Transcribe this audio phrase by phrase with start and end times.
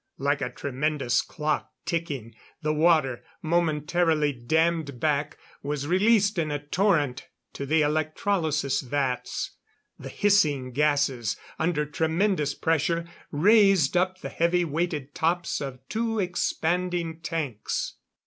[0.17, 7.27] Like a tremendous clock ticking, the water, momentarily dammed back, was released in a torrent
[7.53, 9.51] to the electrolysis vats.
[9.99, 17.19] The hissing gases, under tremendous pressure, raised up the heavy weighted tops of two expanding
[17.19, 17.97] tanks.